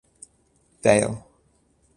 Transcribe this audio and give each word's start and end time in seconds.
Vaile. 0.83 1.13